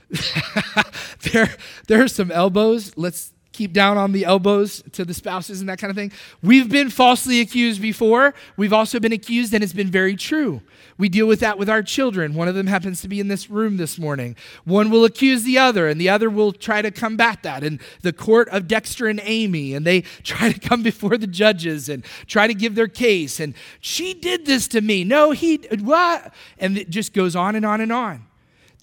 [1.31, 1.55] there,
[1.87, 2.97] there are some elbows.
[2.97, 6.13] Let's keep down on the elbows to the spouses and that kind of thing.
[6.41, 8.33] We've been falsely accused before.
[8.55, 10.61] We've also been accused, and it's been very true.
[10.97, 12.35] We deal with that with our children.
[12.35, 14.37] One of them happens to be in this room this morning.
[14.63, 17.61] One will accuse the other, and the other will try to combat that.
[17.65, 21.89] And the court of Dexter and Amy, and they try to come before the judges
[21.89, 23.41] and try to give their case.
[23.41, 25.03] And she did this to me.
[25.03, 26.33] No, he, what?
[26.59, 28.25] And it just goes on and on and on.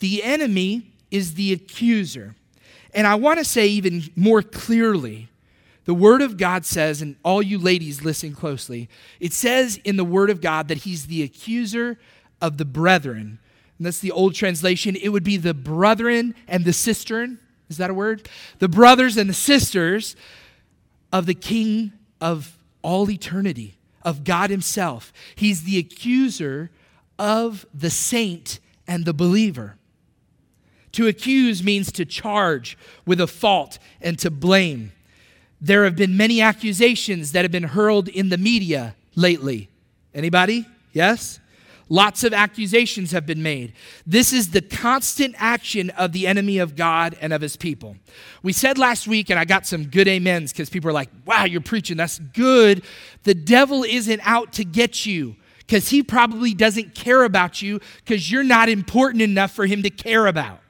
[0.01, 2.35] The enemy is the accuser.
[2.95, 5.29] And I want to say even more clearly,
[5.85, 8.89] the Word of God says, and all you ladies listen closely,
[9.21, 11.99] it says in the Word of God that He's the accuser
[12.41, 13.39] of the brethren.
[13.79, 14.97] And that's the old translation.
[14.97, 17.39] It would be the brethren and the sistern.
[17.69, 18.29] Is that a word?
[18.59, 20.17] The brothers and the sisters
[21.13, 25.13] of the King of all eternity, of God Himself.
[25.35, 26.71] He's the accuser
[27.19, 29.76] of the saint and the believer.
[30.97, 34.93] To accuse means to charge with a fault and to blame.
[35.61, 39.69] There have been many accusations that have been hurled in the media lately.
[40.15, 40.65] Anybody?
[40.95, 41.39] Yes?
[41.91, 43.75] Lots of accusations have been made.
[44.07, 47.97] This is the constant action of the enemy of God and of his people.
[48.43, 51.45] We said last week, and I got some good amens because people are like, wow,
[51.45, 51.99] you're preaching.
[51.99, 52.83] That's good.
[53.25, 58.33] The devil isn't out to get you because he probably doesn't care about you because
[58.33, 60.61] you're not important enough for him to care about.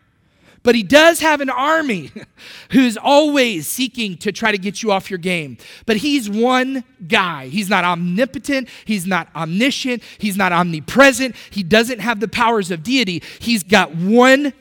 [0.67, 2.11] But he does have an army
[2.73, 5.59] who's always seeking to try to get you off your game.
[5.87, 7.47] But he's one guy.
[7.47, 8.69] He's not omnipotent.
[8.85, 10.03] He's not omniscient.
[10.19, 11.37] He's not omnipresent.
[11.51, 13.23] He doesn't have the powers of deity.
[13.39, 14.53] He's got one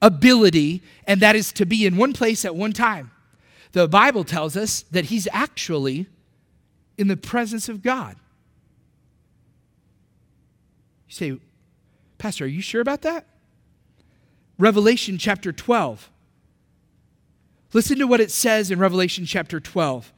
[0.00, 3.10] ability, and that is to be in one place at one time.
[3.72, 6.06] The Bible tells us that he's actually
[6.96, 8.16] in the presence of God.
[11.06, 11.38] You say,
[12.16, 13.26] Pastor, are you sure about that?
[14.58, 16.10] Revelation chapter 12.
[17.72, 20.12] Listen to what it says in Revelation chapter 12,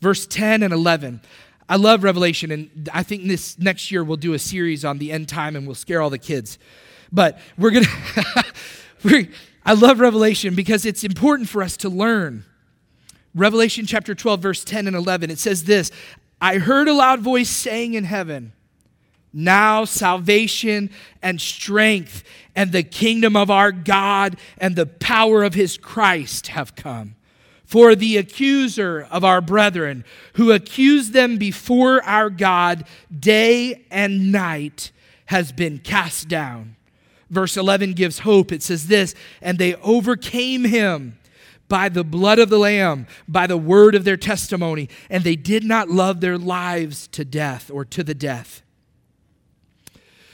[0.00, 1.20] verse 10 and 11.
[1.68, 5.10] I love Revelation, and I think this next year we'll do a series on the
[5.10, 6.58] end time and we'll scare all the kids.
[7.12, 7.84] But we're going
[9.02, 9.28] to,
[9.64, 12.44] I love Revelation because it's important for us to learn.
[13.34, 15.90] Revelation chapter 12, verse 10 and 11, it says this
[16.40, 18.52] I heard a loud voice saying in heaven,
[19.32, 20.90] now salvation
[21.22, 22.24] and strength
[22.56, 27.14] and the kingdom of our God and the power of his Christ have come.
[27.64, 32.84] For the accuser of our brethren, who accused them before our God
[33.16, 34.90] day and night,
[35.26, 36.74] has been cast down.
[37.30, 38.50] Verse 11 gives hope.
[38.50, 41.16] It says this, and they overcame him
[41.68, 45.62] by the blood of the Lamb, by the word of their testimony, and they did
[45.62, 48.62] not love their lives to death or to the death.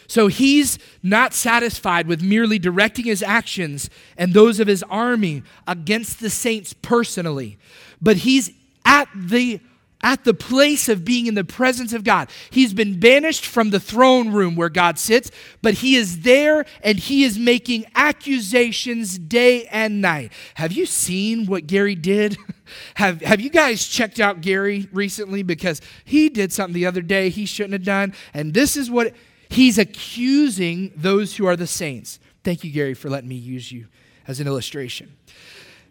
[0.06, 6.20] So he's not satisfied with merely directing his actions and those of his army against
[6.20, 7.58] the saints personally,
[8.00, 8.50] but he's
[8.84, 9.60] at the
[10.02, 12.28] at the place of being in the presence of God.
[12.50, 15.30] He's been banished from the throne room where God sits,
[15.62, 20.32] but he is there and he is making accusations day and night.
[20.54, 22.36] Have you seen what Gary did?
[22.94, 25.42] have, have you guys checked out Gary recently?
[25.42, 28.14] Because he did something the other day he shouldn't have done.
[28.34, 29.12] And this is what
[29.48, 32.18] He's accusing those who are the saints.
[32.44, 33.86] Thank you, Gary, for letting me use you
[34.26, 35.16] as an illustration.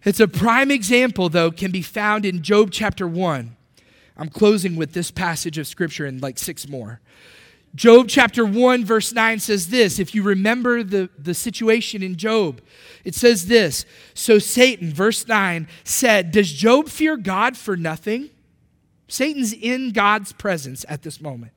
[0.03, 3.55] It's a prime example, though, can be found in Job chapter 1.
[4.17, 7.01] I'm closing with this passage of scripture and like six more.
[7.75, 9.99] Job chapter 1, verse 9 says this.
[9.99, 12.61] If you remember the, the situation in Job,
[13.03, 13.85] it says this.
[14.13, 18.29] So Satan, verse 9, said, Does Job fear God for nothing?
[19.09, 21.51] Satan's in God's presence at this moment.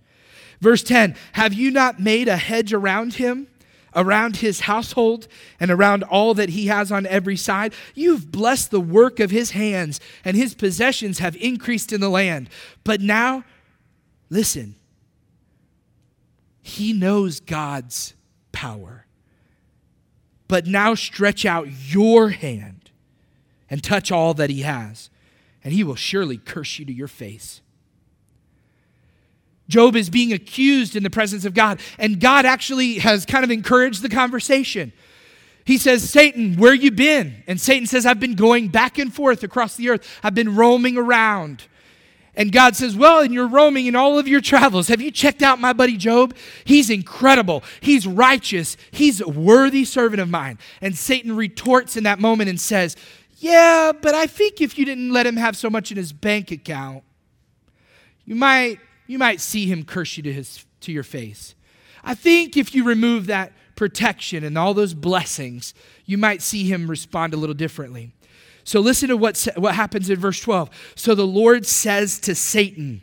[0.61, 3.49] Verse 10 Have you not made a hedge around him,
[3.95, 5.29] around his household,
[5.61, 7.75] and around all that he has on every side?
[7.95, 12.51] You've blessed the work of his hands, and his possessions have increased in the land.
[12.85, 13.45] But now,
[14.31, 14.77] listen,
[16.63, 18.15] he knows God's
[18.53, 19.07] power.
[20.49, 22.91] But now stretch out your hand
[23.71, 25.11] and touch all that he has,
[25.63, 27.61] and he will surely curse you to your face.
[29.69, 33.51] Job is being accused in the presence of God, and God actually has kind of
[33.51, 34.93] encouraged the conversation.
[35.65, 37.43] He says, Satan, where you been?
[37.47, 40.19] And Satan says, I've been going back and forth across the earth.
[40.23, 41.67] I've been roaming around.
[42.39, 44.89] And God says, Well, and you're roaming in all of your travels.
[44.89, 46.35] Have you checked out my buddy Job?
[46.65, 47.65] He's incredible.
[47.81, 48.77] He's righteous.
[48.93, 50.59] He's a worthy servant of mine.
[50.81, 52.97] And Satan retorts in that moment and says,
[53.37, 56.53] Yeah, but I think if you didn't let him have so much in his bank
[56.53, 57.03] account,
[58.25, 61.57] you might, you might see him curse you to, his, to your face.
[62.05, 66.89] I think if you remove that protection and all those blessings, you might see him
[66.89, 68.13] respond a little differently.
[68.63, 70.71] So listen to what, what happens in verse 12.
[70.95, 73.03] So the Lord says to Satan,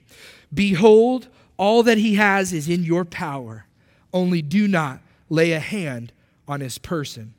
[0.53, 1.27] Behold,
[1.57, 3.65] all that he has is in your power,
[4.13, 6.13] only do not lay a hand
[6.47, 7.33] on his person.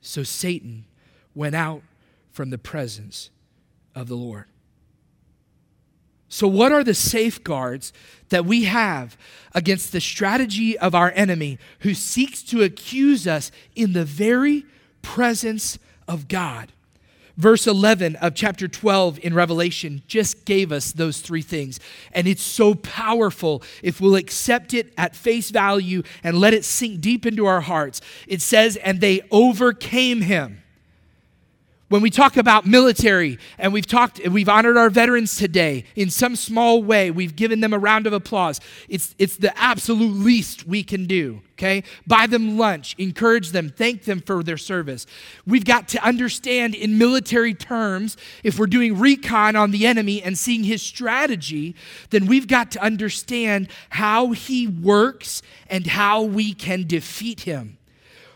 [0.00, 0.86] So Satan
[1.34, 1.82] went out
[2.30, 3.28] from the presence
[3.94, 4.46] of the Lord.
[6.28, 7.92] So, what are the safeguards
[8.28, 9.16] that we have
[9.54, 14.66] against the strategy of our enemy who seeks to accuse us in the very
[15.02, 16.72] presence of God?
[17.38, 21.80] verse 11 of chapter 12 in Revelation just gave us those three things.
[22.12, 27.00] And it's so powerful if we'll accept it at face value and let it sink
[27.00, 28.02] deep into our hearts.
[28.26, 30.62] It says, And they overcame him.
[31.88, 36.36] When we talk about military and we've talked we've honored our veterans today in some
[36.36, 38.60] small way, we've given them a round of applause.
[38.90, 41.82] It's it's the absolute least we can do, okay?
[42.06, 45.06] Buy them lunch, encourage them, thank them for their service.
[45.46, 50.36] We've got to understand in military terms, if we're doing recon on the enemy and
[50.36, 51.74] seeing his strategy,
[52.10, 57.77] then we've got to understand how he works and how we can defeat him.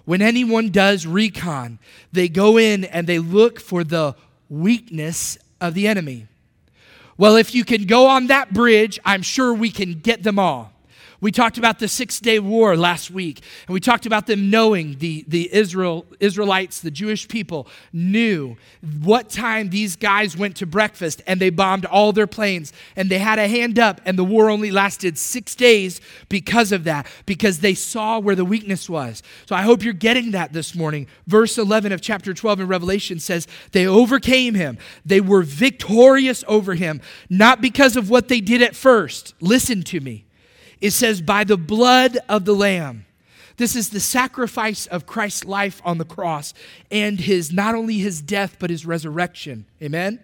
[0.05, 1.79] When anyone does recon,
[2.11, 4.17] they go in and they look for the
[4.49, 6.27] weakness of the enemy.
[7.17, 10.72] Well, if you can go on that bridge, I'm sure we can get them all.
[11.23, 14.99] We talked about the Six Day War last week, and we talked about them knowing
[14.99, 18.57] the, the Israel, Israelites, the Jewish people, knew
[19.01, 23.21] what time these guys went to breakfast, and they bombed all their planes, and they
[23.21, 27.61] had a hand up, and the war only lasted six days because of that, because
[27.61, 29.23] they saw where the weakness was.
[29.47, 31.07] So I hope you're getting that this morning.
[31.29, 36.75] Verse 11 of chapter 12 in Revelation says, They overcame him, they were victorious over
[36.75, 37.01] him,
[37.31, 39.35] not because of what they did at first.
[39.41, 40.25] Listen to me
[40.83, 43.07] it says, by the blood of the Lamb.
[43.57, 46.53] This is the sacrifice of Christ's life on the cross
[46.91, 49.67] and his not only his death but his resurrection.
[49.81, 50.19] Amen.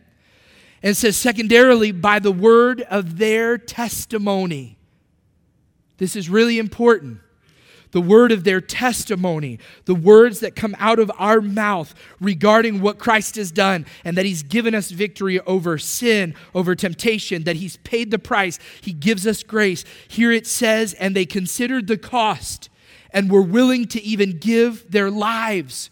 [0.83, 4.79] And it says secondarily by the word of their testimony.
[5.99, 7.21] This is really important
[7.91, 12.99] the word of their testimony, the words that come out of our mouth regarding what
[12.99, 17.79] Christ has done and that He's given us victory over sin, over temptation, that He's
[17.79, 19.85] paid the price, He gives us grace.
[20.07, 22.69] Here it says, and they considered the cost
[23.11, 25.91] and were willing to even give their lives.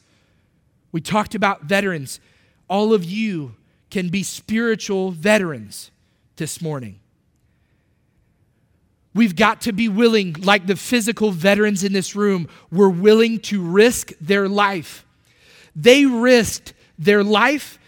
[0.92, 2.20] We talked about veterans.
[2.68, 3.54] All of you
[3.90, 5.90] can be spiritual veterans
[6.36, 7.00] this morning.
[9.16, 13.62] We've got to be willing, like the physical veterans in this room, were willing to
[13.62, 15.06] risk their life.
[15.74, 17.78] They risked their life,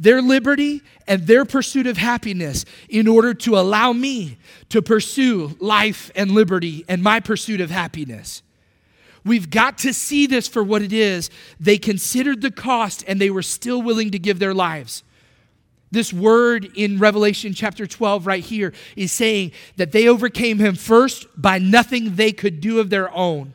[0.00, 4.38] their liberty, and their pursuit of happiness in order to allow me
[4.70, 8.42] to pursue life and liberty and my pursuit of happiness.
[9.26, 11.28] We've got to see this for what it is.
[11.60, 15.02] They considered the cost and they were still willing to give their lives.
[15.90, 21.26] This word in Revelation chapter 12, right here, is saying that they overcame him first
[21.36, 23.54] by nothing they could do of their own.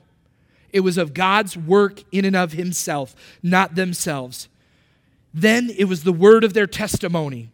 [0.71, 4.49] It was of God's work in and of himself, not themselves.
[5.33, 7.51] Then it was the word of their testimony.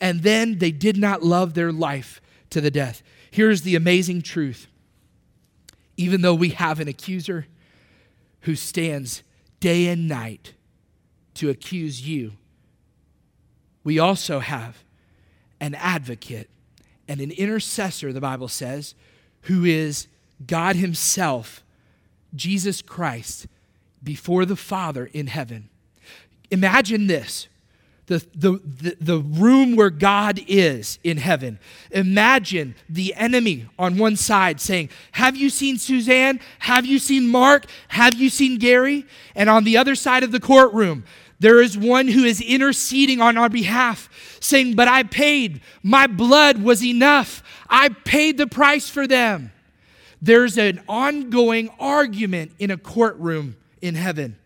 [0.00, 3.02] And then they did not love their life to the death.
[3.30, 4.68] Here's the amazing truth
[5.98, 7.46] even though we have an accuser
[8.42, 9.22] who stands
[9.60, 10.52] day and night
[11.34, 12.32] to accuse you
[13.86, 14.82] we also have
[15.60, 16.50] an advocate
[17.06, 18.96] and an intercessor, the Bible says,
[19.42, 20.08] who is
[20.44, 21.62] God Himself,
[22.34, 23.46] Jesus Christ,
[24.02, 25.68] before the Father in heaven.
[26.50, 27.46] Imagine this
[28.06, 31.58] the, the, the, the room where God is in heaven.
[31.90, 36.40] Imagine the enemy on one side saying, Have you seen Suzanne?
[36.60, 37.66] Have you seen Mark?
[37.88, 39.06] Have you seen Gary?
[39.34, 41.04] And on the other side of the courtroom,
[41.38, 44.08] there is one who is interceding on our behalf,
[44.40, 45.60] saying, But I paid.
[45.82, 47.42] My blood was enough.
[47.68, 49.52] I paid the price for them.
[50.22, 54.36] There's an ongoing argument in a courtroom in heaven.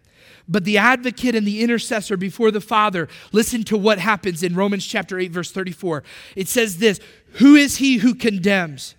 [0.49, 4.85] But the advocate and the intercessor before the Father, listen to what happens in Romans
[4.85, 6.03] chapter 8, verse 34.
[6.35, 6.99] It says this
[7.35, 8.97] Who is he who condemns?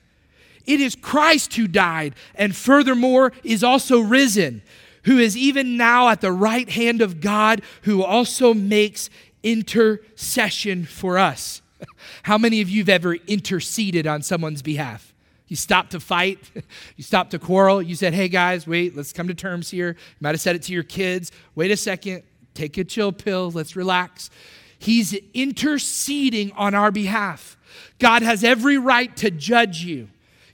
[0.66, 4.62] It is Christ who died, and furthermore is also risen,
[5.04, 9.10] who is even now at the right hand of God, who also makes
[9.44, 11.62] intercession for us.
[12.24, 15.14] How many of you have ever interceded on someone's behalf?
[15.48, 16.40] You stopped to fight.
[16.96, 17.82] You stopped to quarrel.
[17.82, 19.90] You said, hey guys, wait, let's come to terms here.
[19.90, 21.32] You might have said it to your kids.
[21.56, 22.24] Wait a second.
[22.54, 23.50] Take a chill pill.
[23.50, 24.30] Let's relax.
[24.78, 27.58] He's interceding on our behalf.
[27.98, 30.10] God has every right to judge you.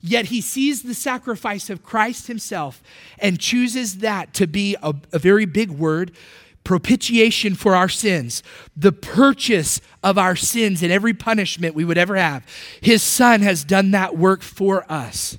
[0.08, 2.82] Yet he sees the sacrifice of Christ himself
[3.20, 6.12] and chooses that to be a, a very big word
[6.64, 8.44] propitiation for our sins,
[8.76, 12.46] the purchase of our sins and every punishment we would ever have.
[12.82, 15.38] His Son has done that work for us.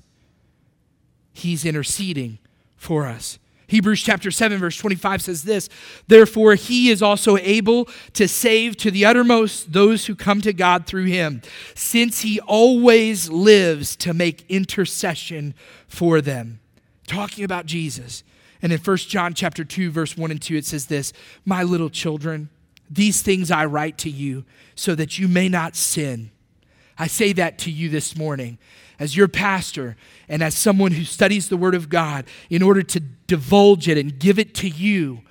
[1.33, 2.39] He's interceding
[2.77, 3.39] for us.
[3.69, 5.69] Hebrews chapter 7, verse 25 says this
[6.09, 10.87] Therefore, he is also able to save to the uttermost those who come to God
[10.87, 11.43] through him,
[11.75, 15.55] since he always lives to make intercession
[15.87, 16.61] for them.
[17.07, 18.25] Talking about Jesus.
[18.63, 21.13] And in 1 John chapter 2 verse 1 and 2 it says this,
[21.45, 22.49] "My little children,
[22.91, 24.45] these things I write to you
[24.75, 26.31] so that you may not sin."
[26.99, 28.59] I say that to you this morning
[28.99, 29.97] as your pastor
[30.29, 34.19] and as someone who studies the word of God in order to divulge it and
[34.19, 35.23] give it to you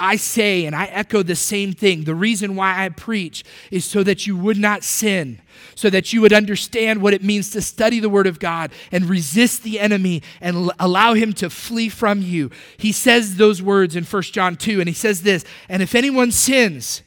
[0.00, 2.04] I say and I echo the same thing.
[2.04, 5.40] The reason why I preach is so that you would not sin,
[5.74, 9.06] so that you would understand what it means to study the Word of God and
[9.06, 12.50] resist the enemy and allow him to flee from you.
[12.76, 16.30] He says those words in 1 John 2, and he says this And if anyone
[16.30, 17.02] sins,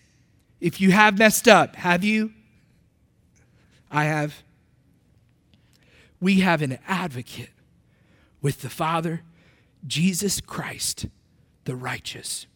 [0.59, 2.33] if you have messed up, have you?
[3.89, 4.43] I have.
[6.21, 7.49] We have an advocate
[8.41, 9.23] with the Father,
[9.85, 11.07] Jesus Christ,
[11.65, 12.47] the righteous.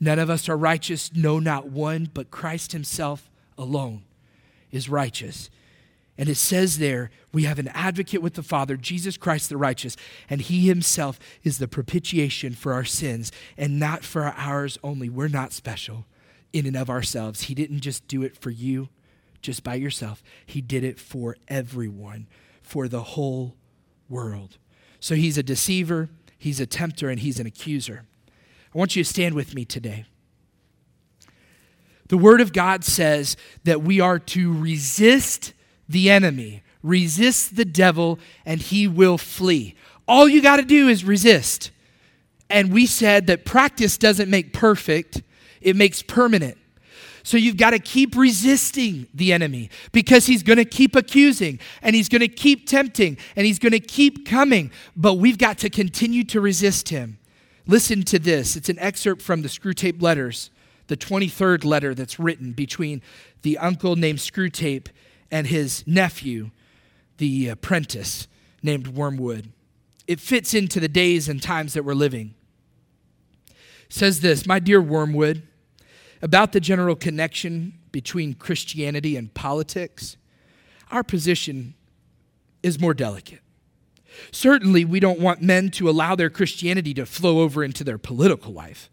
[0.00, 4.04] None of us are righteous, no, not one, but Christ Himself alone
[4.70, 5.50] is righteous.
[6.18, 9.96] And it says there, we have an advocate with the Father, Jesus Christ the righteous,
[10.28, 15.08] and He Himself is the propitiation for our sins, and not for ours only.
[15.08, 16.06] We're not special
[16.52, 17.42] in and of ourselves.
[17.42, 18.88] He didn't just do it for you,
[19.40, 22.26] just by yourself, He did it for everyone,
[22.72, 23.54] for the whole
[24.08, 24.56] world.
[24.98, 26.08] So He's a deceiver,
[26.38, 28.04] He's a tempter, and He's an accuser.
[28.74, 30.06] I want you to stand with me today.
[32.08, 35.52] The Word of God says that we are to resist
[35.86, 39.74] the enemy, resist the devil, and he will flee.
[40.08, 41.70] All you got to do is resist.
[42.48, 45.22] And we said that practice doesn't make perfect,
[45.60, 46.56] it makes permanent.
[47.22, 51.94] So you've got to keep resisting the enemy because he's going to keep accusing and
[51.94, 54.72] he's going to keep tempting and he's going to keep coming.
[54.96, 57.18] But we've got to continue to resist him.
[57.66, 58.56] Listen to this.
[58.56, 60.50] It's an excerpt from the Screwtape Letters,
[60.88, 63.02] the 23rd letter that's written between
[63.42, 64.88] the uncle named Screwtape
[65.30, 66.50] and his nephew,
[67.18, 68.26] the apprentice
[68.62, 69.52] named Wormwood.
[70.08, 72.34] It fits into the days and times that we're living.
[73.88, 75.42] Says this My dear Wormwood,
[76.22, 80.16] about the general connection between Christianity and politics,
[80.90, 81.74] our position
[82.62, 83.40] is more delicate.
[84.30, 88.52] Certainly, we don't want men to allow their Christianity to flow over into their political
[88.52, 88.90] life.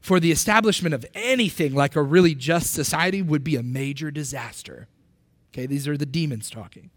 [0.00, 4.88] For the establishment of anything like a really just society would be a major disaster.
[5.52, 6.90] Okay, these are the demons talking.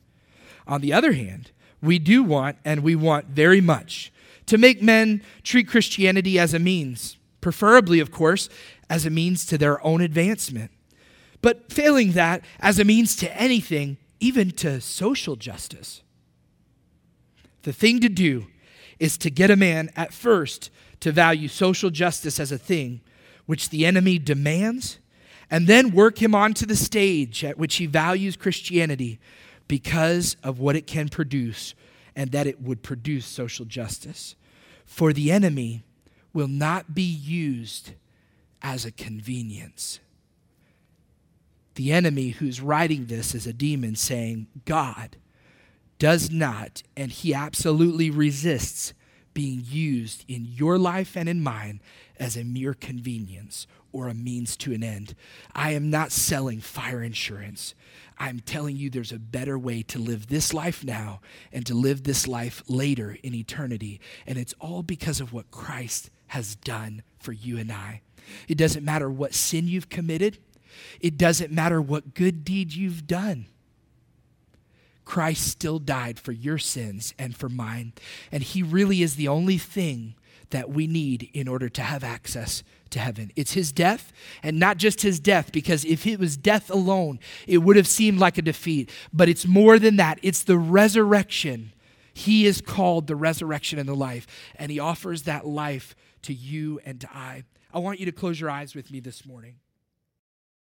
[0.66, 4.12] On the other hand, we do want, and we want very much,
[4.48, 8.50] to make men treat Christianity as a means, preferably, of course,
[8.90, 10.72] as a means to their own advancement.
[11.42, 16.02] But failing that, as a means to anything, even to social justice.
[17.64, 18.48] The thing to do
[19.00, 20.70] is to get a man at first
[21.02, 23.02] to value social justice as a thing
[23.46, 24.98] which the enemy demands,
[25.52, 29.20] and then work him onto the stage at which he values Christianity
[29.68, 31.76] because of what it can produce
[32.16, 34.36] and that it would produce social justice.
[34.86, 35.84] For the enemy
[36.34, 37.92] will not be used
[38.62, 40.00] as a convenience.
[41.76, 45.18] The enemy who's writing this is a demon saying, God
[46.00, 48.94] does not, and he absolutely resists
[49.34, 51.82] being used in your life and in mine
[52.18, 55.16] as a mere convenience or a means to an end.
[55.54, 57.76] I am not selling fire insurance.
[58.18, 61.20] I'm telling you there's a better way to live this life now
[61.52, 64.00] and to live this life later in eternity.
[64.26, 68.02] And it's all because of what Christ has done for you and I.
[68.48, 70.38] It doesn't matter what sin you've committed,
[71.00, 73.48] it doesn't matter what good deed you've done.
[75.06, 77.94] Christ still died for your sins and for mine.
[78.32, 80.16] And he really is the only thing
[80.50, 83.32] that we need in order to have access to heaven.
[83.36, 84.12] It's his death,
[84.44, 88.20] and not just his death, because if it was death alone, it would have seemed
[88.20, 88.90] like a defeat.
[89.14, 91.74] But it's more than that, it's the resurrection.
[92.14, 96.80] He is called the resurrection and the life, and he offers that life to you
[96.86, 97.44] and to I.
[97.76, 99.56] I want you to close your eyes with me this morning.